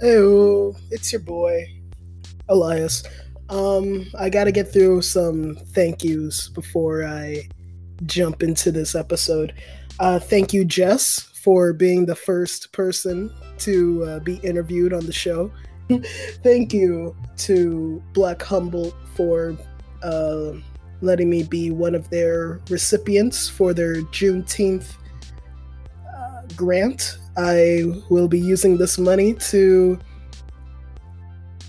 [0.00, 0.14] Hey,
[0.92, 1.66] it's your boy,
[2.48, 3.02] Elias.
[3.48, 7.48] Um, I gotta get through some thank yous before I
[8.06, 9.54] jump into this episode.
[9.98, 15.12] Uh, thank you, Jess, for being the first person to uh, be interviewed on the
[15.12, 15.50] show.
[16.44, 19.56] thank you to Black Humboldt for
[20.04, 20.52] uh,
[21.00, 24.92] letting me be one of their recipients for their Juneteenth
[26.16, 27.18] uh, grant.
[27.38, 29.96] I will be using this money to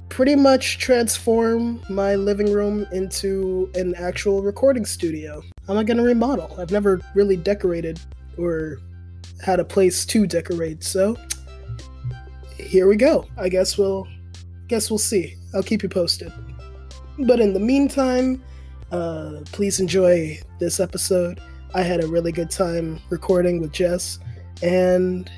[0.09, 5.43] pretty much transform my living room into an actual recording studio.
[5.67, 6.55] How am I going to remodel?
[6.59, 7.99] I've never really decorated
[8.35, 8.79] or
[9.43, 11.15] had a place to decorate, so
[12.57, 13.27] here we go.
[13.37, 14.07] I guess we'll
[14.67, 15.35] guess we'll see.
[15.53, 16.33] I'll keep you posted.
[17.19, 18.43] But in the meantime,
[18.91, 21.39] uh, please enjoy this episode.
[21.75, 24.17] I had a really good time recording with Jess,
[24.63, 25.29] and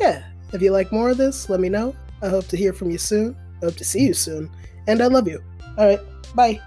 [0.00, 0.22] yeah,
[0.52, 1.94] if you like more of this, let me know.
[2.22, 3.36] I hope to hear from you soon.
[3.62, 4.50] I hope to see you soon,
[4.88, 5.42] and I love you.
[5.76, 6.00] All right,
[6.34, 6.60] bye.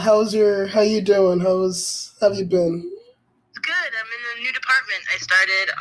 [0.00, 0.66] How's your?
[0.66, 1.40] How you doing?
[1.40, 2.14] How's?
[2.20, 2.92] How have you been?
[3.54, 3.72] Good.
[3.74, 5.02] I'm in a new department.
[5.12, 5.72] I started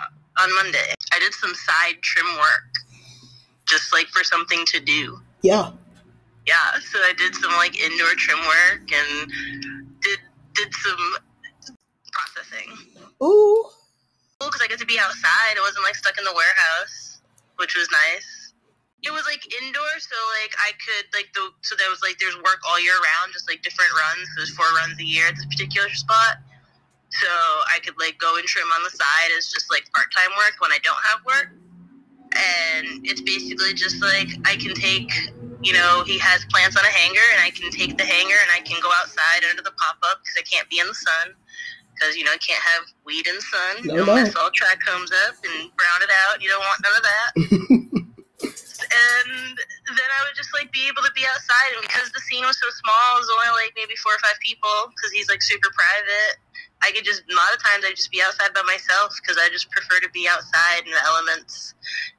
[0.41, 0.93] on Monday.
[1.13, 2.71] I did some side trim work,
[3.67, 5.19] just like for something to do.
[5.41, 5.71] Yeah.
[6.47, 6.79] Yeah.
[6.91, 9.31] So I did some like indoor trim work and
[10.01, 10.19] did
[10.53, 11.15] did some
[12.11, 12.71] processing.
[13.21, 13.69] Ooh.
[14.45, 15.57] Cool, because I get to be outside.
[15.57, 17.17] I wasn't like stuck in the warehouse,
[17.57, 18.53] which was nice.
[19.01, 22.37] It was like indoor, so like I could like the so there was like there's
[22.45, 24.29] work all year round, just like different runs.
[24.37, 26.45] There's four runs a year at this particular spot.
[27.09, 27.25] So
[27.73, 30.61] I could like go and trim on the side as just like part time work
[30.61, 31.49] when I don't have work.
[32.37, 35.09] And it's basically just like I can take,
[35.65, 38.53] you know, he has plants on a hanger, and I can take the hanger and
[38.53, 41.33] I can go outside under the pop up because I can't be in the sun
[41.95, 43.73] because you know I can't have weed in the sun.
[43.87, 44.15] No, you know, no.
[44.19, 46.43] my salt track comes up and brown it out.
[46.43, 47.31] You don't want none of that.
[48.45, 49.55] and
[49.87, 52.59] then I would just like be able to be outside, and because the scene was
[52.59, 55.71] so small, it was only like maybe four or five people because he's like super
[55.71, 56.43] private.
[56.83, 59.47] I could just a lot of times I just be outside by myself because I
[59.49, 61.73] just prefer to be outside in the elements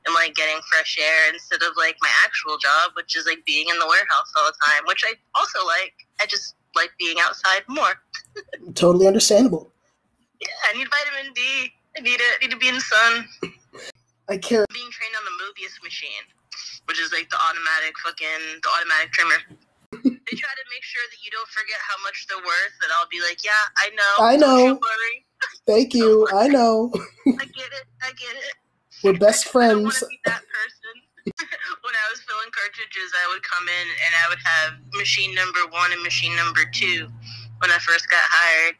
[0.06, 3.68] and like getting fresh air instead of like my actual job, which is like being
[3.68, 5.92] in the warehouse all the time, which I also like.
[6.20, 8.00] I just like being outside more.
[8.74, 9.72] totally understandable.
[10.40, 11.72] Yeah, I need vitamin D.
[11.96, 12.32] I need it.
[12.36, 13.26] I need to be in the sun.
[14.28, 14.66] I care.
[14.72, 16.24] Being trained on the Mobius machine,
[16.86, 19.40] which is like the automatic fucking the automatic trimmer.
[20.04, 22.74] they try to make sure that you don't forget how much they're worth.
[22.82, 24.12] That I'll be like, yeah, I know.
[24.24, 24.66] I Don't know.
[24.66, 25.16] you worry.
[25.66, 26.26] Thank you.
[26.34, 26.90] I know.
[26.94, 27.86] I get it.
[28.02, 28.54] I get it.
[29.04, 30.18] We're best I don't want friends.
[30.26, 30.94] that person.
[31.82, 35.60] when I was filling cartridges, I would come in and I would have machine number
[35.70, 37.08] one and machine number two
[37.58, 38.74] when I first got hired,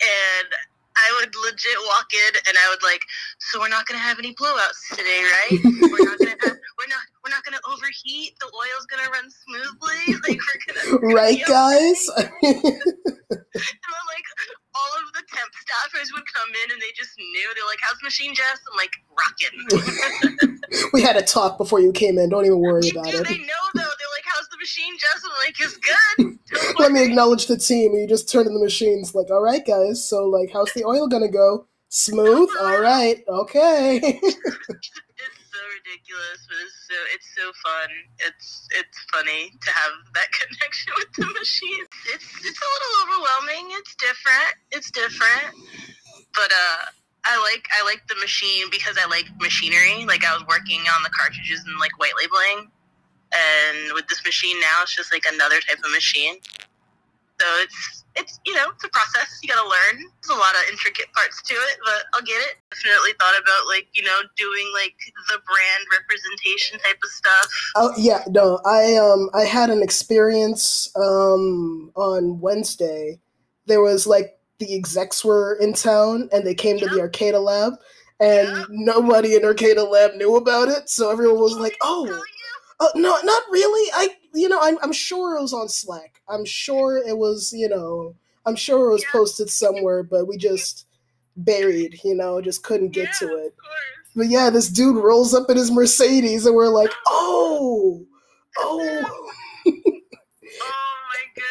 [0.00, 0.48] and
[0.96, 3.02] I would legit walk in and I would like,
[3.38, 5.58] so we're not gonna have any blowouts today, right?
[5.90, 8.34] we're not gonna have, we're not we're not gonna overheat.
[8.40, 10.14] The oil's gonna run smoothly.
[10.28, 12.08] Like we're gonna we're Right, guys?
[12.16, 14.26] and then, like
[14.74, 17.48] all of the temp staffers would come in and they just knew.
[17.54, 22.18] They're like, "How's machine, Jess?" I'm like, "Rocking." we had a talk before you came
[22.18, 22.30] in.
[22.30, 23.28] Don't even worry You about do, it.
[23.28, 23.80] they know though.
[23.82, 24.13] They're like, "How's
[24.54, 26.38] the machine, Jess?" I'm like, "It's good."
[26.78, 27.92] Let me acknowledge the team.
[27.92, 30.06] And you just turn in the machines like, all right, guys.
[30.08, 31.66] So, like, how's the oil gonna go?
[31.88, 32.48] Smooth.
[32.60, 33.22] All right.
[33.28, 34.20] Okay.
[35.16, 37.88] It's so ridiculous, but it's so it's so fun.
[38.18, 41.86] It's it's funny to have that connection with the machine.
[42.12, 43.70] It's it's a little overwhelming.
[43.78, 44.52] It's different.
[44.72, 45.54] It's different,
[46.34, 46.90] but uh.
[47.26, 50.04] I like I like the machine because I like machinery.
[50.04, 52.68] Like I was working on the cartridges and like white labeling,
[53.34, 56.36] and with this machine now, it's just like another type of machine.
[57.40, 59.40] So it's it's you know it's a process.
[59.42, 60.04] You gotta learn.
[60.22, 62.56] There's a lot of intricate parts to it, but I'll get it.
[62.70, 64.94] Definitely thought about like you know doing like
[65.28, 67.72] the brand representation type of stuff.
[67.76, 68.22] oh yeah.
[68.28, 73.18] No, I um I had an experience um on Wednesday.
[73.66, 77.72] There was like the execs were in town and they came to the Arcata Lab,
[78.20, 78.64] and Yeah.
[78.70, 80.88] nobody in Arcata Lab knew about it.
[80.88, 82.04] So everyone was like, Tell
[82.80, 83.90] "Oh." Uh, no, not really.
[83.94, 86.20] I, you know, I'm, I'm sure it was on Slack.
[86.28, 88.14] I'm sure it was, you know,
[88.46, 89.10] I'm sure it was Yeah.
[89.12, 90.86] posted somewhere, but we just
[91.36, 93.46] buried, you know, just couldn't get to it.
[93.46, 93.52] Of.
[94.16, 98.04] But yeah, this dude rolls up in his Mercedes, and we're like, oh,
[98.58, 99.20] oh.
[99.66, 100.00] Oh.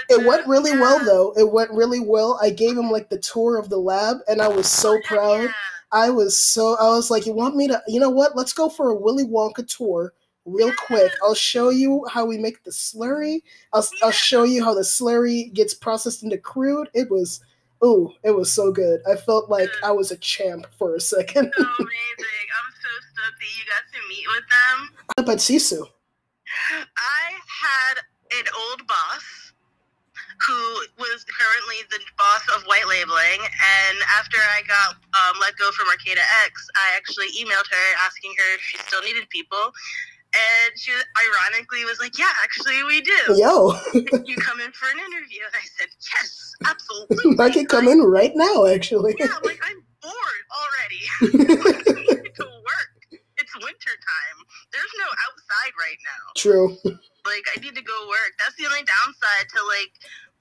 [0.10, 1.34] It went really well though.
[1.36, 2.40] It went really well.
[2.42, 5.44] I gave him like the tour of the lab, and I was so Oh, proud.
[5.44, 5.52] yeah.
[5.92, 7.82] I was so I was like, you want me to?
[7.88, 8.36] You know what?
[8.36, 10.14] Let's go for a Willy Wonka tour
[10.46, 11.12] real quick.
[11.24, 13.42] I'll show you how we make the slurry.
[13.74, 16.90] I'll I'll show you how the slurry gets processed into crude.
[16.94, 17.42] It was,
[17.84, 19.02] ooh, it was so good.
[19.10, 21.52] I felt like I was a champ for a second.
[21.58, 22.48] so amazing.
[22.60, 24.90] I'm so stoked that you got to meet with them.
[25.18, 25.88] About Sisu?
[26.72, 27.98] I had
[28.40, 29.54] an old boss
[30.48, 30.60] who
[31.00, 33.40] was currently the boss of white labeling.
[33.40, 38.34] And after I got um, let go from Arcata X, I actually emailed her asking
[38.38, 39.72] her if she still needed people.
[40.34, 43.38] And she ironically was like, Yeah, actually, we do.
[43.38, 43.74] Yo,
[44.26, 45.46] you come in for an interview?
[45.46, 47.40] And I said, Yes, absolutely.
[47.40, 49.16] I can come in right now, actually.
[49.20, 51.02] Yeah, like I'm bored already.
[51.22, 52.90] I need to work.
[53.38, 54.38] It's winter time.
[54.72, 56.24] There's no outside right now.
[56.36, 56.78] True.
[57.26, 58.34] Like I need to go work.
[58.40, 59.94] That's the only downside to like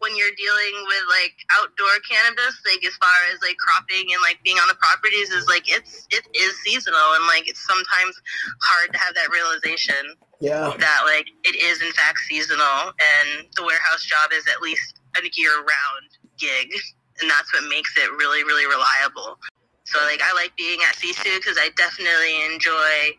[0.02, 4.42] when you're dealing with like outdoor cannabis, like as far as like cropping and like
[4.42, 8.18] being on the properties is like it's it is seasonal and like it's sometimes
[8.66, 10.74] hard to have that realization Yeah.
[10.74, 15.22] that like it is in fact seasonal and the warehouse job is at least a
[15.38, 16.74] year round gig
[17.20, 19.38] and that's what makes it really really reliable
[19.84, 23.14] so like i like being at sisu because i definitely enjoy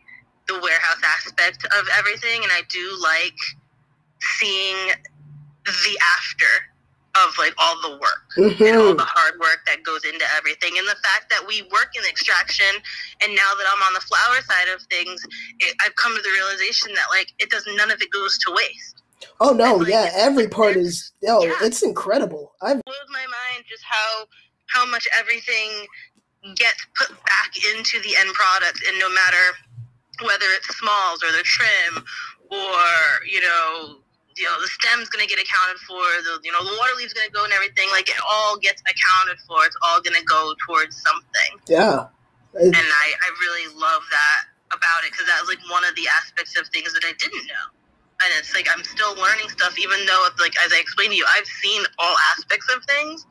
[0.48, 3.38] the warehouse aspect of everything and i do like
[4.20, 4.76] seeing
[5.64, 6.73] the after
[7.24, 8.44] of like all the work and
[8.76, 8.98] all Mhm.
[8.98, 12.66] the hard work that goes into everything and the fact that we work in extraction
[13.22, 15.22] and now that i'm on the flower side of things
[15.60, 18.52] it, i've come to the realization that like it does none of it goes to
[18.52, 19.00] waste
[19.40, 21.54] Oh no, like, yeah, every part is yo, yeah.
[21.62, 22.52] it's incredible.
[22.60, 24.26] I've blows my mind just how
[24.66, 25.86] how much everything
[26.56, 29.56] gets put back into the end product and no matter
[30.24, 32.04] whether it's smalls or the trim
[32.50, 34.00] or you know
[34.36, 37.12] you know the stem's going to get accounted for the you know the water leaf's
[37.12, 40.24] going to go and everything like it all gets accounted for it's all going to
[40.24, 42.06] go towards something yeah.
[42.54, 44.40] And I, I really love that
[44.70, 47.46] about it because that was like one of the aspects of things that I didn't
[47.46, 47.66] know.
[48.22, 51.26] And it's like I'm still learning stuff, even though, like as I explained to you,
[51.34, 53.26] I've seen all aspects of things,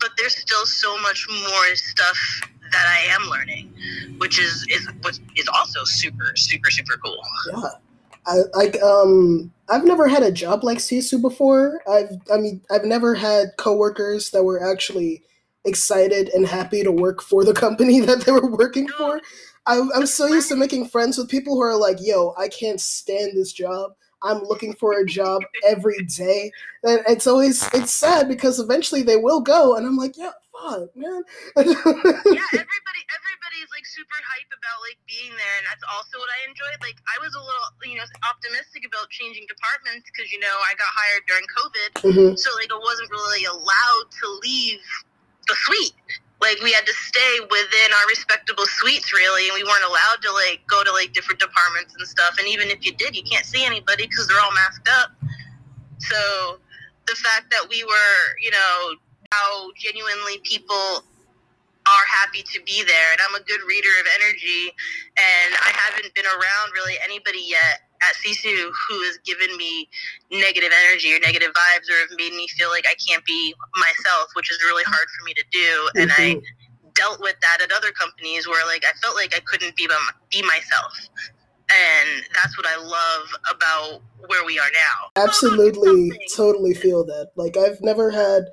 [0.00, 2.18] but there's still so much more stuff
[2.72, 7.20] that I am learning, which is is what is also super super super cool.
[7.52, 7.68] yeah.
[8.28, 11.80] I like um I've never had a job like Sisu before.
[11.90, 15.24] I've I mean I've never had coworkers that were actually
[15.64, 19.20] excited and happy to work for the company that they were working for.
[19.66, 22.80] I, I'm so used to making friends with people who are like, "Yo, I can't
[22.80, 23.92] stand this job.
[24.22, 26.52] I'm looking for a job every day."
[26.84, 30.90] And it's always it's sad because eventually they will go, and I'm like, "Yeah, fuck,
[30.98, 31.22] man."
[31.56, 36.50] yeah, everybody everybody's like super hype about like being there, and that's also what I
[36.50, 36.78] enjoyed.
[36.82, 40.74] Like I was a little you know optimistic about changing departments because you know I
[40.76, 41.90] got hired during COVID.
[42.02, 42.30] Mhm.
[42.38, 44.82] so like I wasn't really allowed to leave
[45.46, 45.94] the suite.
[46.40, 50.30] Like we had to stay within our respectable suites, really, and we weren't allowed to
[50.32, 52.38] like go to like different departments and stuff.
[52.38, 55.10] And even if you did, you can't see anybody because they're all masked up.
[55.98, 56.60] So
[57.06, 58.94] the fact that we were, you know,
[59.32, 61.04] how genuinely people
[61.88, 64.68] are happy to be there, and I'm a good reader of energy,
[65.16, 69.88] and I haven't been around really anybody yet at Sisu who has given me
[70.30, 74.28] negative energy or negative vibes or have made me feel like I can't be myself,
[74.34, 75.90] which is really hard for me to do.
[75.96, 76.44] And I Mhm.
[76.94, 79.98] dealt with that at other companies where like I felt like I couldn't be my,
[80.30, 80.92] be myself.
[81.70, 85.10] And that's what I love about where we are now.
[85.16, 88.44] absolutely totally feel that like i've never had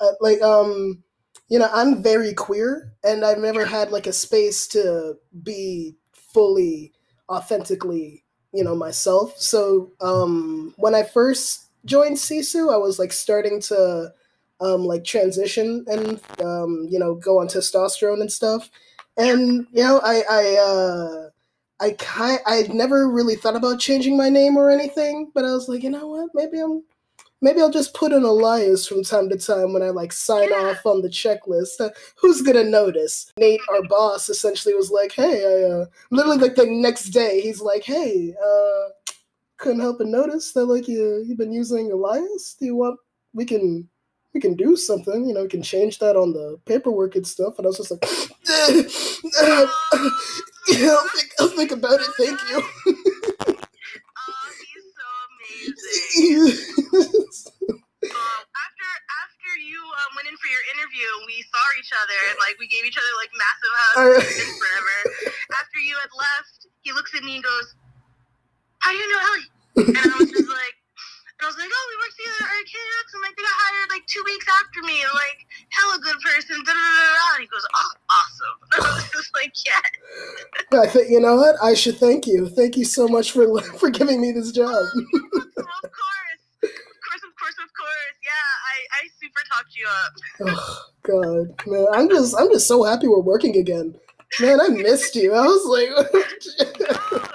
[0.00, 1.02] uh, like um
[1.48, 6.92] you know i'm very queer and i've never had like a space to be fully
[7.28, 9.36] authentically you know myself.
[9.38, 14.12] So um when i first joined sisu i was like starting to
[14.60, 18.70] um like transition and um you know go on testosterone and stuff.
[19.16, 21.28] And you know i i uh
[21.80, 25.68] I kind I'd never really thought about changing my name or anything, but I was
[25.68, 26.30] like, you know what?
[26.34, 26.82] Maybe I'm
[27.40, 30.56] maybe I'll just put an Elias from time to time when I like sign Yeah.
[30.70, 31.80] off on the checklist.
[31.80, 33.32] Uh, who's gonna notice?
[33.38, 37.60] Nate, our boss, essentially was like, hey, I uh literally like the next day, he's
[37.60, 38.88] like, hey, uh
[39.56, 42.54] couldn't help but notice that like you you've been using Elias.
[42.58, 42.98] Do you want
[43.34, 43.88] we can
[44.34, 47.54] we can do something, you know, we can change that on the paperwork and stuff.
[47.58, 48.04] And I was just like,
[50.68, 52.06] yeah, I'll think, I'll think about it.
[52.18, 52.62] Thank you.
[54.28, 56.52] Oh, he's so amazing.
[57.08, 58.88] Um, after
[59.24, 62.60] after you um, went in for your interview and we saw each other and like
[62.60, 63.32] we gave each other like
[63.98, 64.22] massive hugs Alright.
[64.22, 64.96] it's been forever.
[65.58, 67.74] After you had left, he looks at me and goes,
[68.78, 69.48] "How do you know Ellie?"
[69.88, 70.74] And I was just like,
[71.38, 73.88] and I was like, "Oh, we worked together at RKX and like they got hired
[73.90, 75.38] like two weeks after me and like
[75.70, 77.26] hella good person." Da da da da.
[77.38, 79.82] And he goes, "Oh, awesome." And I was just like, "Yeah."
[80.82, 81.56] I think you know what?
[81.62, 82.48] I should thank you.
[82.48, 83.46] Thank you so much for
[83.80, 84.68] for giving me this job.
[84.68, 86.70] of course, of
[87.06, 88.14] course, of course, of course.
[88.22, 90.12] Yeah, I I super talked you up.
[90.44, 93.94] Oh God, man, I'm just I'm just so happy we're working again.
[94.40, 95.34] Man, I missed you.
[95.34, 95.88] I was like,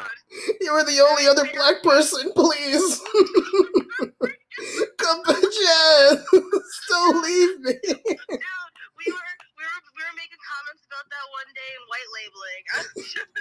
[0.62, 2.32] you were the only other black person.
[2.36, 3.02] Please,
[4.98, 6.25] come back, Jazz.
[6.90, 7.74] Don't leave me.
[7.84, 12.10] dude, we were we were we were making comments about that one day in white
[12.13, 12.63] labeling.
[12.74, 13.32] I was just,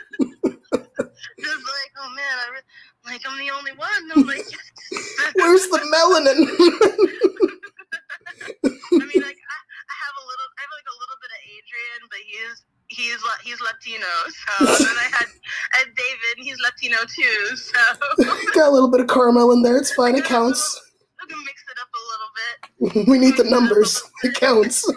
[1.41, 2.71] just like, oh man, I re-
[3.07, 4.13] like I'm the only one.
[4.17, 4.47] I'm like.
[5.37, 6.39] Where's the melanin?
[18.93, 19.79] Bit of caramel in there.
[19.79, 20.15] It's fine.
[20.15, 20.61] It counts.
[21.23, 23.09] we can mix it up a little bit.
[23.09, 24.03] We need the numbers.
[24.23, 24.85] It counts.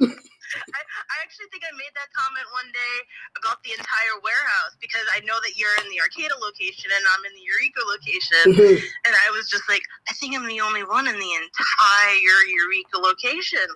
[0.00, 2.94] I, I actually think I made that comment one day
[3.42, 7.22] about the entire warehouse because I know that you're in the Arcata location and I'm
[7.28, 8.44] in the Eureka location.
[8.56, 8.78] Mhm.
[9.06, 12.98] And I was just like, I think I'm the only one in the entire Eureka
[12.98, 13.66] location.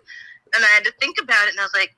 [0.54, 1.94] And I had to think about it and I was like,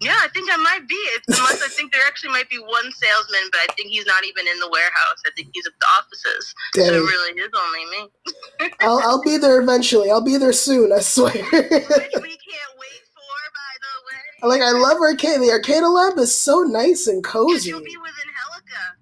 [0.00, 0.94] yeah, I think I might be.
[0.94, 4.24] It's, unless I think there actually might be one salesman, but I think he's not
[4.24, 5.18] even in the warehouse.
[5.26, 6.54] I think he's at the offices.
[6.74, 8.70] So it really is only me.
[8.80, 10.10] I'll, I'll be there eventually.
[10.10, 10.92] I'll be there soon.
[10.92, 11.32] I swear.
[11.32, 14.48] Which we can't wait for, by the way.
[14.50, 15.40] like I love arcade.
[15.40, 17.70] The Arcata Lab is so nice and cozy.
[17.70, 18.96] You'll be with Angelica.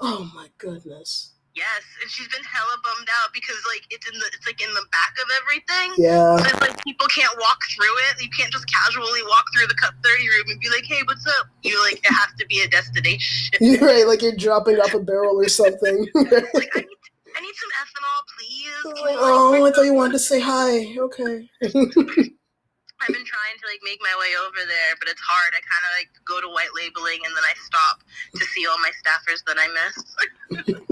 [0.00, 1.29] Oh my goodness.
[1.60, 4.72] Yes, and she's been hella bummed out because like it's in the it's like in
[4.72, 5.92] the back of everything.
[6.00, 6.40] Yeah.
[6.40, 8.24] So it's like people can't walk through it.
[8.24, 11.26] You can't just casually walk through the Cup 30 room and be like, "Hey, what's
[11.36, 13.60] up?" You like it has to be a destination.
[13.60, 14.08] You're right.
[14.08, 16.08] Like you're dropping off a barrel or something.
[16.16, 16.32] like
[16.72, 17.00] I need,
[17.36, 18.80] I need some ethanol, please.
[18.80, 20.96] Can you, like, oh, I thought you wanted to say hi.
[20.96, 21.44] Okay.
[21.60, 25.52] I've been trying to like make my way over there, but it's hard.
[25.52, 28.00] I kind of like go to white labeling and then I stop
[28.36, 30.88] to see all my staffers that I miss.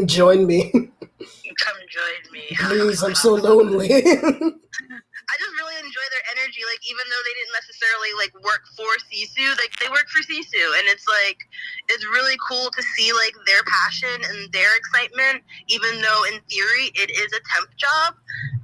[0.06, 2.46] Join me, come join me.
[2.60, 3.04] please.
[3.04, 3.90] I'm so lonely.
[5.28, 6.64] I just really enjoy their energy.
[6.64, 10.64] Like even though they didn't necessarily like work for Sisu, like they work for Sisu,
[10.80, 11.44] and it's like
[11.92, 15.44] it's really cool to see like their passion and their excitement.
[15.68, 18.16] Even though in theory it is a temp job,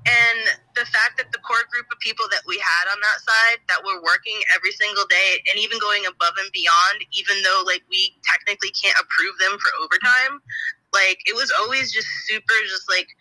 [0.08, 3.60] and the fact that the core group of people that we had on that side
[3.68, 7.84] that were working every single day and even going above and beyond, even though like
[7.92, 10.40] we technically can't approve them for overtime,
[10.96, 13.12] like it was always just super, just like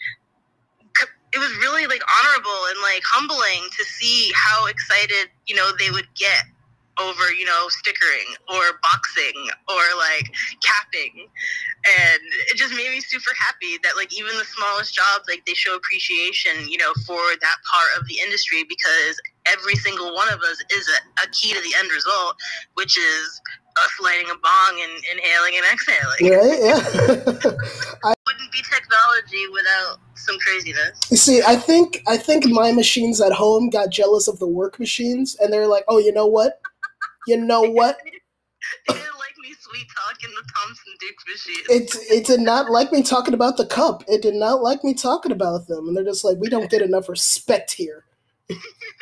[1.32, 5.90] it was really like honorable and like humbling to see how excited you know they
[5.90, 6.44] would get
[7.00, 10.28] over you know stickering or boxing or like
[10.62, 11.28] capping
[11.86, 12.20] and
[12.50, 15.76] it just made me super happy that like even the smallest jobs like they show
[15.76, 20.62] appreciation you know for that part of the industry because every single one of us
[20.70, 22.36] is a, a key to the end result
[22.74, 23.40] which is
[23.84, 26.60] us lighting a bong and inhaling and exhaling right?
[26.62, 27.52] Yeah.
[28.52, 33.70] be technology without some craziness You see, I think I think my machines at home
[33.70, 36.60] got jealous of the work machines, and they're like, "Oh, you know what?
[37.26, 37.98] You know what?
[38.88, 40.94] They didn't like me sweet talking the Thompson
[41.28, 41.64] machine.
[41.68, 44.04] It it did not like me talking about the cup.
[44.08, 46.82] It did not like me talking about them, and they're just like, we don't get
[46.82, 48.04] enough respect here."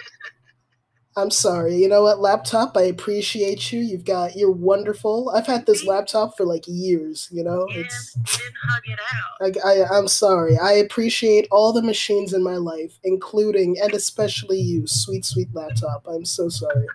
[1.17, 1.75] I'm sorry.
[1.76, 2.76] You know what, laptop?
[2.76, 3.81] I appreciate you.
[3.81, 5.31] You've got you're wonderful.
[5.35, 7.29] I've had this laptop for like years.
[7.33, 9.40] You know, yeah, it's hug it out.
[9.40, 10.57] Like I, I'm sorry.
[10.57, 16.07] I appreciate all the machines in my life, including and especially you, sweet, sweet laptop.
[16.09, 16.87] I'm so sorry.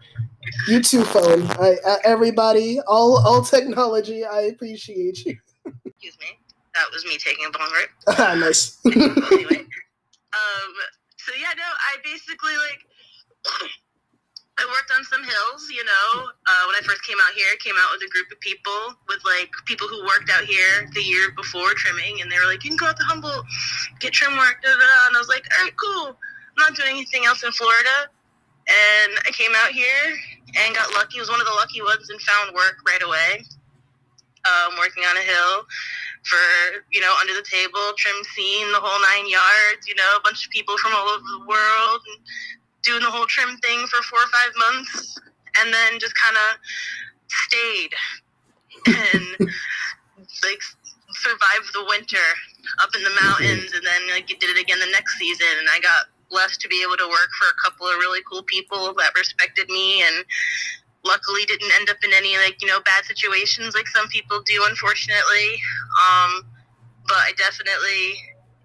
[0.67, 1.43] You too, phone.
[1.59, 4.23] I, uh, everybody, all, all technology.
[4.23, 5.37] I appreciate you.
[5.85, 6.39] Excuse me.
[6.75, 7.89] That was me taking a bong rip.
[8.19, 8.79] Ah, nice.
[8.85, 9.65] anyway.
[10.35, 10.73] Um,
[11.15, 13.71] so yeah, no, I basically like
[14.57, 16.31] I worked on some hills, you know.
[16.31, 18.95] Uh, when I first came out here, I came out with a group of people
[19.11, 22.63] with like people who worked out here the year before trimming, and they were like,
[22.63, 23.43] "You can go out to Humboldt,
[23.99, 25.07] get trim work." Da, da, da.
[25.11, 26.15] And I was like, "All right, cool.
[26.15, 28.07] I'm not doing anything else in Florida."
[28.67, 30.15] And I came out here
[30.55, 31.19] and got lucky.
[31.19, 33.43] Was one of the lucky ones and found work right away.
[34.47, 35.67] Um, working on a hill
[36.23, 40.21] for you know under the table trim scene the whole nine yards you know a
[40.21, 42.17] bunch of people from all over the world and
[42.85, 45.19] doing the whole trim thing for four or five months
[45.59, 46.57] and then just kind of
[47.27, 47.93] stayed
[48.87, 49.49] and
[50.43, 50.61] like
[51.11, 52.25] survived the winter
[52.81, 55.79] up in the mountains and then like did it again the next season and i
[55.79, 59.13] got blessed to be able to work for a couple of really cool people that
[59.15, 60.25] respected me and
[61.05, 64.63] luckily didn't end up in any like you know bad situations like some people do
[64.67, 65.57] unfortunately.
[66.01, 66.45] Um
[67.07, 68.17] but i definitely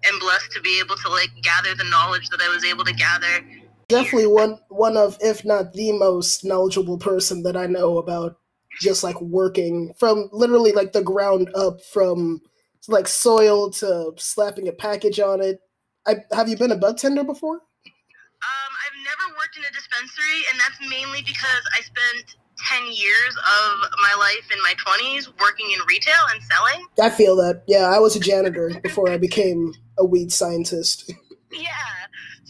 [0.05, 2.93] am blessed to be able to like gather the knowledge that i was able to
[2.93, 3.45] gather
[3.91, 8.37] Definitely one one of, if not the most knowledgeable person that I know about
[8.79, 12.41] just like working from literally like the ground up from
[12.87, 15.59] like soil to slapping a package on it.
[16.07, 17.55] I have you been a bud tender before?
[17.55, 23.35] Um, I've never worked in a dispensary, and that's mainly because I spent 10 years
[23.37, 26.87] of my life in my 20s working in retail and selling.
[26.99, 27.63] I feel that.
[27.67, 31.11] Yeah, I was a janitor before I became a weed scientist.
[31.53, 31.67] Yeah.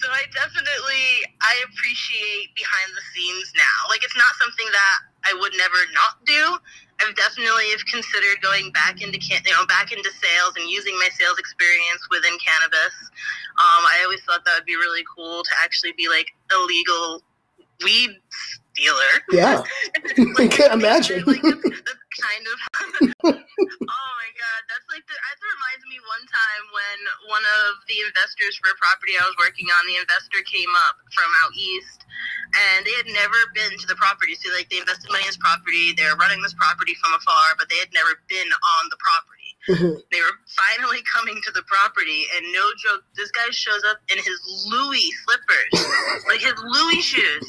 [0.01, 3.86] So I definitely I appreciate behind the scenes now.
[3.86, 4.98] Like it's not something that
[5.29, 6.58] I would never not do.
[6.98, 10.98] I've definitely have considered going back into can you know back into sales and using
[10.98, 12.98] my sales experience within cannabis.
[13.62, 17.22] Um, I always thought that would be really cool to actually be like a legal
[17.86, 18.17] weed
[18.75, 19.13] dealer.
[19.31, 19.63] Yeah,
[20.37, 21.23] I can't imagine.
[21.23, 22.57] Like, that's, that's kind of.
[23.31, 26.97] oh my god, that's like the, that reminds me one time when
[27.31, 30.99] one of the investors for a property I was working on, the investor came up
[31.15, 32.03] from out east,
[32.51, 34.35] and they had never been to the property.
[34.35, 37.55] So like they invested money in this property, they were running this property from afar,
[37.55, 39.49] but they had never been on the property.
[39.71, 39.95] Mhm.
[40.11, 44.17] They were finally coming to the property, and no joke, this guy shows up in
[44.19, 44.37] his
[44.67, 45.71] Louis slippers,
[46.27, 47.47] like his Louis shoes,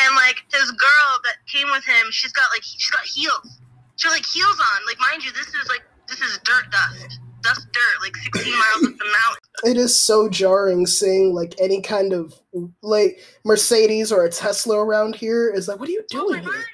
[0.00, 3.60] and like his girl that came with him, she's got like she's got heels.
[3.96, 4.86] She has like heels on.
[4.86, 8.86] Like mind you, this is like this is dirt dust, dust dirt, like 16 miles
[8.86, 9.42] up the mountain.
[9.64, 12.34] It is so jarring seeing like any kind of
[12.82, 15.50] like Mercedes or a Tesla around here.
[15.50, 16.64] Is like, what are you oh my doing here?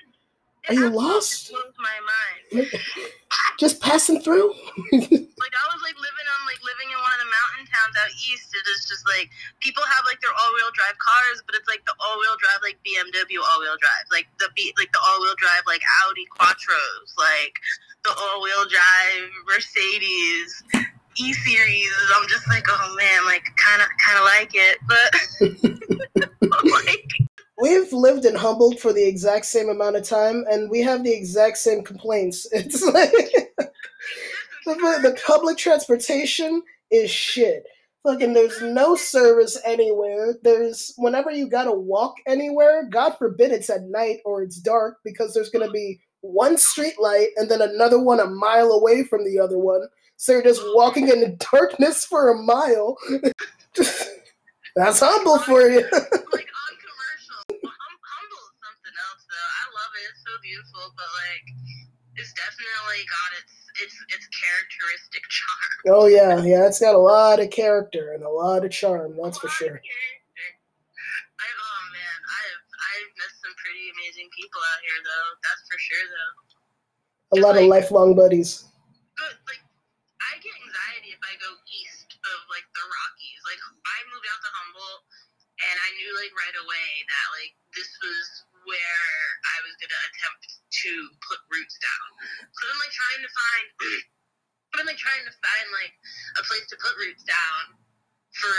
[0.69, 1.51] Are you lost?
[1.81, 2.69] My mind.
[3.59, 4.53] Just passing through?
[4.93, 8.13] like I was like living on like living in one of the mountain towns out
[8.13, 8.53] east.
[8.53, 9.33] It is just like
[9.65, 12.61] people have like their all wheel drive cars, but it's like the all wheel drive
[12.61, 16.29] like BMW all wheel drive, like the B like the all wheel drive like Audi
[16.37, 17.57] Quattros, like
[18.05, 20.53] the all wheel drive Mercedes
[21.17, 21.97] E series.
[22.13, 26.29] I'm just like, oh man, like kind of kind of like it, but
[27.91, 31.13] We've lived in Humboldt for the exact same amount of time, and we have the
[31.13, 32.47] exact same complaints.
[32.53, 33.11] It's like
[34.67, 37.65] the, the public transportation is shit.
[38.07, 40.35] Fucking, there's no service anywhere.
[40.43, 42.87] There's whenever you gotta walk anywhere.
[42.91, 47.29] God forbid it's at night or it's dark because there's gonna be one street light
[47.37, 49.89] and then another one a mile away from the other one.
[50.17, 52.99] So you're just walking in the darkness for a mile.
[54.77, 55.81] That's Humboldt for you.
[55.81, 55.93] like
[56.55, 57.43] on commercial.
[57.51, 59.27] Hum- Humboldt is something else
[59.99, 60.07] though.
[60.07, 60.11] I love it.
[60.15, 61.47] It's so beautiful, but like
[62.19, 65.73] it's definitely got its its its characteristic charm.
[65.95, 69.39] Oh yeah, yeah, it's got a lot of character and a lot of charm, that's
[69.39, 69.81] for A lot of sure.
[71.39, 75.29] I oh man, I've I've met some pretty amazing people out here though.
[75.43, 76.35] That's for sure though.
[77.29, 78.68] A lot of lifelong buddies.
[90.85, 90.93] To
[91.27, 92.09] put roots down.
[92.55, 93.67] So I'm like trying to find
[94.79, 95.95] I'm like trying to find like
[96.39, 97.79] a place to put roots down
[98.37, 98.59] for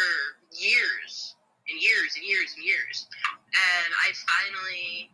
[0.58, 1.38] years
[1.69, 3.05] and years and years and years.
[3.53, 5.13] And I finally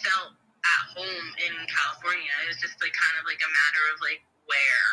[0.00, 2.32] felt at home in California.
[2.44, 4.92] It was just like kind of like a matter of like where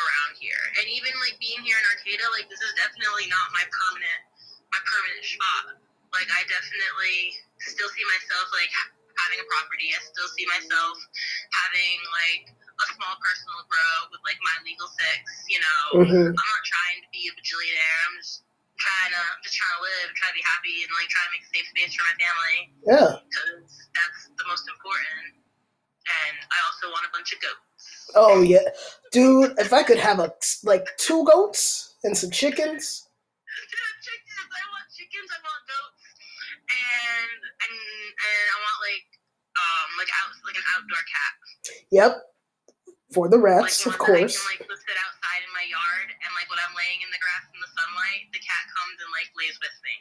[0.00, 0.62] around here.
[0.80, 4.22] And even like being here in Arcata, like this is definitely not my permanent
[4.72, 5.76] my permanent spot.
[6.16, 8.72] Like I definitely still see myself like
[9.20, 9.92] having a property.
[9.92, 10.96] I still see myself
[11.52, 15.20] having like a small personal grow with like my legal six,
[15.52, 15.82] you know.
[16.08, 17.98] hmm I'm not trying to be a bajillionaire.
[18.10, 18.42] I'm just
[18.80, 21.32] trying to I'm just trying to live, trying to be happy and like trying to
[21.36, 23.10] make a safe space for my family Yeah.
[23.22, 25.38] because that's the most important.
[26.02, 28.10] And I also want a bunch of goats.
[28.18, 28.66] Oh yeah,
[29.14, 29.54] dude.
[29.58, 30.32] If I could have a
[30.64, 33.06] like two goats and some chickens.
[33.46, 34.48] Dude, chickens.
[34.50, 35.28] I want chickens.
[35.30, 35.91] I want goats,
[36.72, 39.08] and and and I want like
[39.56, 41.34] um like out like an outdoor cat.
[41.92, 42.12] Yep.
[43.12, 44.40] For the rats, like of course.
[44.40, 47.20] I can like sit outside in my yard, and like when I'm laying in the
[47.20, 49.94] grass in the sunlight, the cat comes and like lays with me.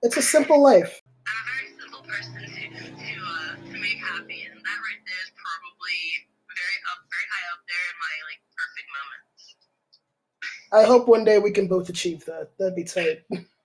[0.00, 0.96] It's a simple life.
[1.28, 5.20] I'm a very simple person to to uh, to make happy, and that right there
[5.20, 6.00] is probably
[6.48, 9.40] very up, very high up there in my like perfect moments.
[10.72, 12.56] I hope one day we can both achieve that.
[12.58, 13.20] That'd be tight.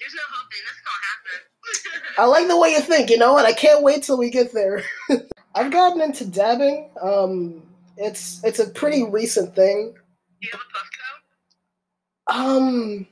[0.00, 1.40] There- There's no hoping this gonna happen.
[2.18, 4.52] I like the way you think, you know, and I can't wait till we get
[4.52, 4.82] there.
[5.54, 6.90] I've gotten into dabbing.
[7.00, 7.62] Um,
[7.96, 9.92] it's it's a pretty recent thing.
[10.40, 10.88] Do you have a puff
[12.28, 12.36] coat?
[12.56, 13.06] Um,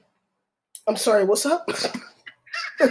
[0.86, 1.24] I'm sorry.
[1.24, 1.66] What's up?
[1.68, 2.88] Do you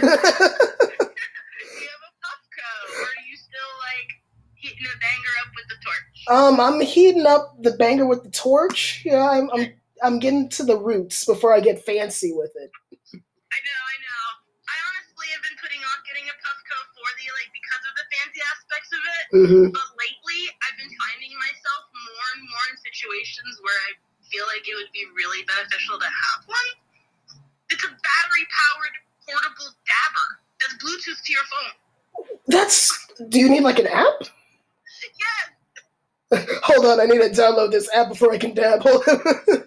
[2.22, 4.08] puff coat, or are you still like
[4.54, 6.28] heating a banger up with the torch?
[6.30, 9.02] um, I'm heating up the banger with the torch.
[9.04, 12.70] Yeah, I'm I'm I'm getting to the roots before I get fancy with it.
[13.14, 13.82] I know,
[17.36, 19.24] like because of the fancy aspects of it.
[19.32, 23.90] hmm But lately, I've been finding myself more and more in situations where I
[24.28, 26.68] feel like it would be really beneficial to have one.
[27.70, 28.96] It's a battery powered
[29.28, 30.28] portable dabber
[30.60, 31.74] that's Bluetooth to your phone.
[32.48, 32.92] That's.
[33.28, 34.20] Do you need like an app?
[35.02, 35.48] Yes,
[36.64, 38.82] Hold on, I need to download this app before I can dab.
[38.82, 39.64] Hold on.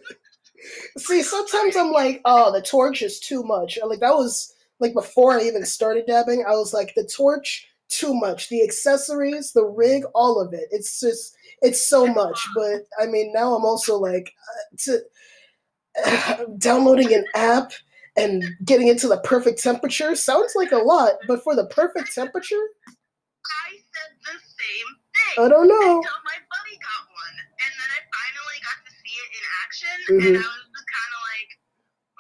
[0.98, 3.80] See, sometimes I'm like, oh, the torch is too much.
[3.84, 6.44] Like that was like before I even started dabbing.
[6.48, 8.50] I was like, the torch too much.
[8.50, 10.68] The accessories, the rig, all of it.
[10.72, 12.40] It's just, it's so much.
[12.56, 15.02] But I mean, now I'm also like, uh, to
[16.58, 17.72] downloading an app
[18.18, 21.14] and getting it to the perfect temperature sounds like a lot.
[21.28, 22.56] But for the perfect temperature,
[22.88, 25.46] I said the same thing.
[25.46, 25.98] I don't know.
[25.98, 29.98] Until my buddy got one, and then I finally got to see it in action,
[30.10, 30.28] Mhm.
[30.28, 31.50] and I was kind of like,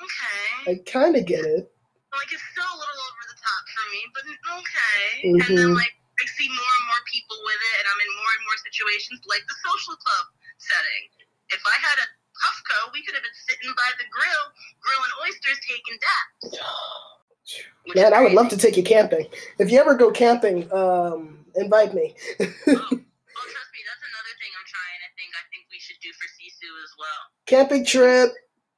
[0.04, 0.71] okay.
[0.71, 1.71] I kind of get it.
[2.17, 4.24] Like it's still a little over the top for me, but
[4.60, 5.02] okay.
[5.24, 5.80] And then Mhm.
[5.80, 8.60] like I see more and more people with it, and I'm in more and more
[8.62, 10.26] situations like the social club
[10.60, 11.04] setting.
[11.50, 12.08] If I had a
[12.41, 14.45] Puffco, we could have been sitting by the grill,
[14.82, 15.97] grilling oysters, taking.
[17.86, 19.28] Which Man, I would love to take you camping.
[19.60, 22.13] If you ever go camping, um, invite me.
[22.13, 22.45] Oh, oh,
[23.54, 25.00] trust me, that's another thing I'm trying.
[25.02, 27.21] I think I think we should do for Sisu as well.
[27.47, 28.32] Camping trip.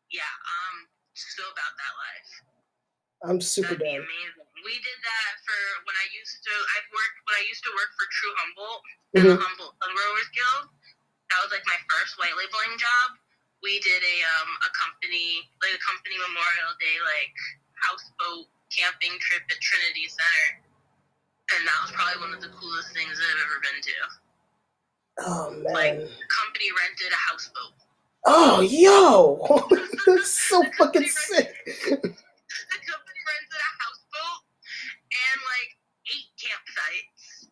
[0.09, 2.22] Yeah, um, so about that life.
[3.23, 4.03] I'm super That'd down.
[4.03, 4.47] amazing.
[4.63, 6.53] We did that for when I used to.
[6.75, 8.81] I've worked when I used to work for True Humboldt
[9.15, 9.31] and Mhm.
[9.35, 10.63] the Humboldt Sungrowers Guild.
[11.31, 13.19] That was like my first white labeling job.
[13.63, 17.35] We did a um a company like a company Memorial Day like
[17.87, 20.47] houseboat camping trip at Trinity Center,
[21.55, 23.95] and that was probably one of the coolest things I've ever been to.
[25.27, 26.07] Oh Like man.
[26.07, 27.73] the company rented a houseboat.
[28.25, 29.43] Oh yo,
[30.07, 31.51] that's so fucking sick.
[31.65, 34.39] the company rented a houseboat
[35.13, 35.71] and like
[36.13, 37.47] eight campsites,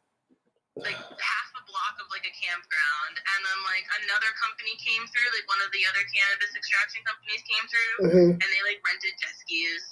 [0.82, 0.98] like
[1.32, 5.48] half a block of like a campground, and then like another company came through, like
[5.48, 8.30] one of the other cannabis extraction companies came through, Mhm.
[8.40, 9.84] and they like rented jet skis.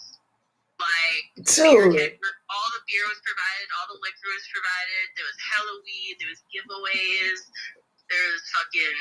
[0.80, 2.16] Like Dude,
[2.48, 5.04] all the beer was provided, all the liquor was provided.
[5.20, 7.40] There was hella weed, there was giveaways,
[8.08, 8.98] there was fucking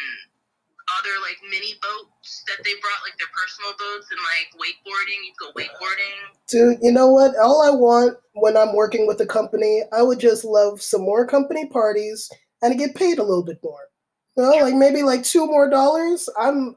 [0.96, 5.20] other like mini boats that they brought, like their personal boats and like wakeboarding.
[5.26, 6.16] You go wakeboarding.
[6.48, 7.36] dude, you know what?
[7.36, 11.26] All I want when I'm working with a company, I would just love some more
[11.26, 12.30] company parties
[12.62, 13.88] and get paid a little bit more.
[14.36, 16.28] You know, like maybe like two more dollars.
[16.38, 16.76] I'm,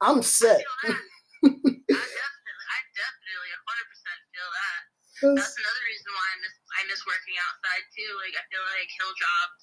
[0.00, 0.62] I'm set.
[0.84, 0.94] that.
[1.44, 4.80] I definitely, I definitely, hundred percent feel that.
[5.20, 8.10] 'Cause- That's another reason why I miss I miss working outside too.
[8.22, 9.62] Like I feel like hill jobs,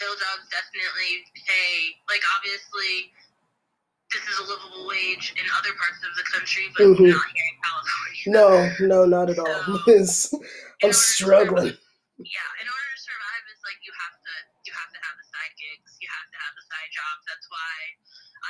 [0.00, 1.94] hill jobs definitely pay.
[2.08, 3.12] Like obviously,
[4.10, 7.14] this is a livable wage in other parts of the country, but Mhm.
[7.14, 8.24] not here in California.
[8.26, 8.46] No,
[8.80, 9.46] no, not at all.
[10.82, 11.76] I'm struggling.
[11.76, 11.86] survive-
[12.20, 14.32] Yeah, in order to survive, it's like you have to
[14.68, 17.22] you have to have the side gigs, you have to have the side jobs.
[17.28, 17.76] That's why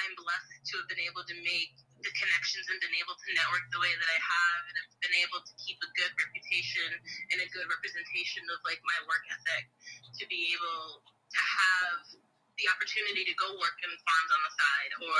[0.02, 1.70] I'm blessed to have been able to make
[2.02, 5.16] the connections and been able to network the way that I have, and have been
[5.22, 6.88] able to keep a good reputation
[7.30, 9.64] and a good representation of like my work ethic
[10.18, 12.00] to be able to have
[12.60, 15.18] the opportunity to go work in farms on the side or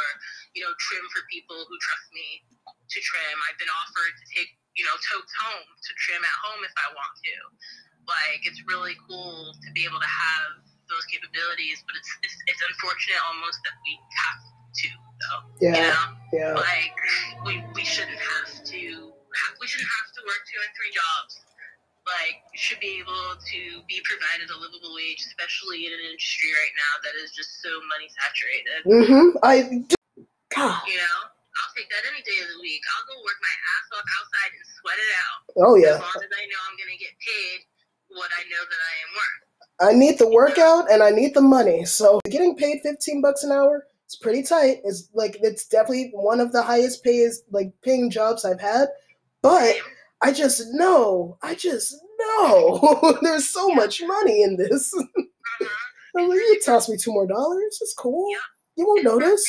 [0.55, 2.45] you know trim for people who trust me
[2.93, 3.37] to trim.
[3.49, 6.89] I've been offered to take you know totes home to trim at home if I
[6.93, 7.35] want to.
[8.09, 12.63] Like it's really cool to be able to have those capabilities, but it's it's, it's
[12.69, 14.41] unfortunate almost that we have
[14.75, 14.89] to
[15.23, 15.43] though.
[15.63, 16.55] You Yeah, know, yeah.
[16.59, 16.97] like
[17.47, 18.81] we we shouldn't have to
[19.61, 21.33] we shouldn't have to work two and three jobs.
[22.07, 26.53] Like you should be able to be provided a livable wage, especially in an industry
[26.53, 28.81] right now that is just so money saturated.
[28.85, 29.41] Mm-hmm.
[29.41, 29.81] I,
[30.53, 30.85] God.
[30.85, 31.19] You know,
[31.57, 32.85] I'll take that any day of the week.
[32.93, 35.41] I'll go work my ass off outside and sweat it out.
[35.65, 35.97] Oh yeah.
[35.97, 37.65] As long as I know I'm gonna get paid
[38.13, 39.41] what I know that I am worth.
[39.81, 41.85] I need the workout and I need the money.
[41.85, 44.85] So getting paid 15 bucks an hour is pretty tight.
[44.85, 48.89] It's like it's definitely one of the highest pays like paying jobs I've had.
[49.43, 49.77] But
[50.21, 54.93] I just know, I just know there's so much money in this.
[54.95, 55.67] Uh-huh.
[56.17, 58.27] I'm like, you toss me two more dollars, it's cool.
[58.31, 58.43] Yep.
[58.77, 59.47] You won't It's notice.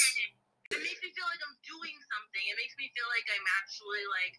[0.71, 2.43] It makes me feel like I'm doing something.
[2.45, 4.35] It makes me feel like I'm actually like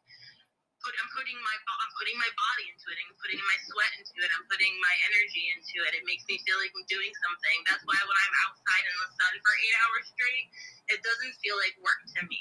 [0.82, 2.98] put I'm putting my I'm putting my body into it.
[2.98, 4.30] I'm putting my sweat into it.
[4.34, 5.98] I'm putting my energy into it.
[5.98, 7.56] It makes me feel like I'm doing something.
[7.66, 10.46] That's why when I'm outside in the sun for eight hours straight,
[10.94, 12.40] it doesn't feel like work to me.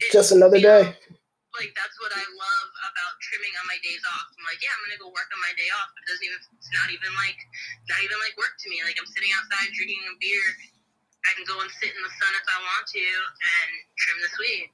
[0.00, 0.98] It Just another feels day.
[1.56, 4.28] Like that's what I love about trimming on my days off.
[4.32, 6.40] I'm like, yeah, I'm gonna go work on my day off, but it doesn't even
[6.56, 7.38] it's not even like
[7.92, 8.80] not even like work to me.
[8.84, 10.46] Like I'm sitting outside drinking a beer.
[11.28, 14.34] I can go and sit in the sun if I want to and trim this
[14.40, 14.66] weed.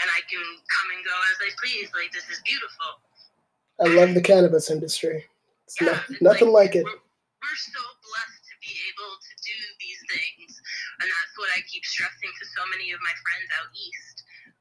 [0.00, 1.88] And I can come and go as I please.
[1.96, 2.90] Like this is beautiful.
[3.80, 5.24] I love the cannabis industry.
[5.66, 6.84] It's Yeah, no- nothing like it.
[6.84, 10.52] We're, we're so blessed to be able to do these things,
[11.00, 14.09] and that's what I keep stressing to so many of my friends out east.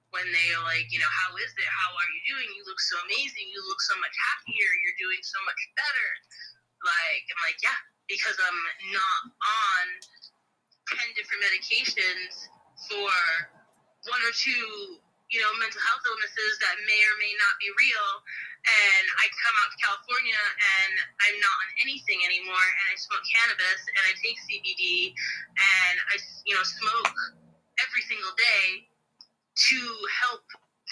[0.10, 1.70] When they like, you know, how is it?
[1.70, 2.50] How are you doing?
[2.58, 3.46] You look so amazing.
[3.54, 4.70] You look so much happier.
[4.82, 6.10] You're doing so much better.
[6.82, 7.78] Like, I'm like, yeah,
[8.10, 9.86] because I'm not on
[10.98, 12.50] 10 different medications
[12.90, 13.14] for
[14.10, 14.98] one or two,
[15.30, 18.10] you know, mental health illnesses that may or may not be real.
[18.66, 20.94] And I come out to California and
[21.30, 22.66] I'm not on anything anymore.
[22.82, 26.18] And I smoke cannabis and I take CBD and I,
[26.50, 27.14] you know, smoke
[27.78, 28.89] every single day
[29.68, 29.80] to
[30.24, 30.44] help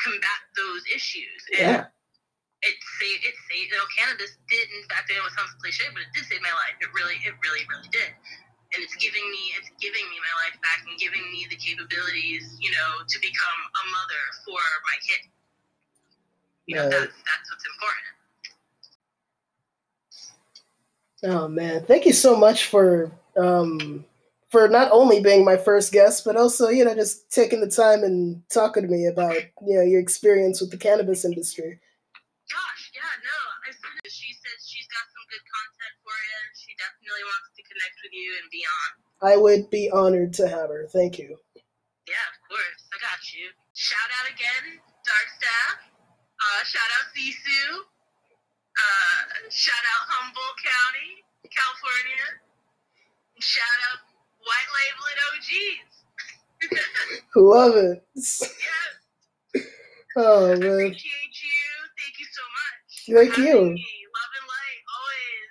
[0.04, 1.42] combat those issues.
[1.60, 1.86] And Yeah.
[2.66, 5.86] it saved it saved you know cannabis did in fact I know it sounds cliche
[5.94, 6.76] but it did save my life.
[6.82, 8.12] It really it really really did.
[8.74, 12.58] And it's giving me it's giving me my life back and giving me the capabilities
[12.60, 15.22] you know to become a mother for my kid.
[16.68, 18.14] You know that's that's what's important.
[21.24, 24.07] Oh man, thank you so much for um
[24.50, 28.04] for not only being my first guest, but also you know just taking the time
[28.04, 31.80] and talking to me about you know your experience with the cannabis industry.
[32.50, 34.12] gosh yeah no I said it.
[34.12, 38.14] she said she's got some good content for you she definitely wants to connect with
[38.16, 38.90] you and be on
[39.22, 40.86] I would be honored to have her.
[40.94, 41.34] Thank you.
[42.06, 42.82] Yeah, of course.
[42.94, 43.50] I got you.
[43.74, 45.90] Shout out again, Dark Staff.
[46.38, 47.82] Uh, shout out Sisu.
[48.78, 52.26] Uh, shout out Humboldt County, California.
[53.42, 54.07] Shout out
[54.50, 55.94] White Label and OGs.
[57.36, 58.04] Love it.
[58.16, 59.66] yes,
[60.16, 61.60] Oh man, appreciate you.
[61.98, 63.28] Thank you so much.
[63.28, 63.44] Thank you.
[63.74, 63.86] me.
[64.18, 65.50] Love and light, always.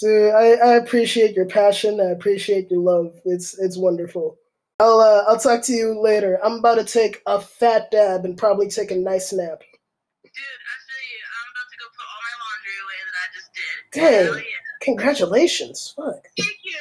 [0.00, 2.00] dude, I, I appreciate your passion.
[2.00, 3.14] I appreciate your love.
[3.26, 4.38] It's it's wonderful.
[4.80, 6.38] I'll uh, I'll talk to you later.
[6.42, 9.60] I'm about to take a fat dab and probably take a nice nap.
[9.60, 11.22] Dude, I feel you.
[11.36, 13.76] I'm about to go put all my laundry away that I just did.
[14.00, 14.26] Dang.
[14.26, 14.42] Hell yeah.
[14.80, 15.92] Congratulations.
[15.96, 16.26] Fuck.
[16.36, 16.78] Thank you.